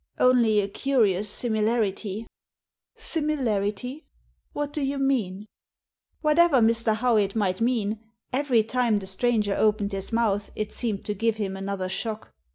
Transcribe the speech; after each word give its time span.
Only 0.17 0.61
a 0.61 0.67
curious 0.67 1.29
similarity." 1.29 2.23
I" 2.23 2.25
Similarity? 3.11 4.07
What 4.51 4.73
do 4.73 4.81
you 4.81 4.97
mean?" 4.97 5.45
Whatever 6.23 6.55
Mr. 6.59 6.95
Howitt 6.95 7.35
might 7.35 7.61
mean, 7.61 7.99
every 8.33 8.63
time 8.63 8.97
the 8.97 9.05
stranger 9.05 9.53
opened 9.55 9.91
his 9.91 10.11
mouth 10.11 10.51
it 10.55 10.71
seemed 10.71 11.05
to 11.05 11.13
give 11.13 11.35
him 11.37 11.55
another 11.55 11.87
shock. 11.87 12.31